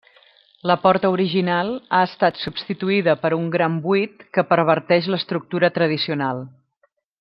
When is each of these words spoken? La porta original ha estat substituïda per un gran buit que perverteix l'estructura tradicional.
La 0.69 0.77
porta 0.85 1.11
original 1.15 1.69
ha 1.97 1.99
estat 2.07 2.41
substituïda 2.45 3.17
per 3.27 3.33
un 3.39 3.47
gran 3.59 3.79
buit 3.87 4.27
que 4.39 4.49
perverteix 4.55 5.15
l'estructura 5.15 5.75
tradicional. 5.81 6.47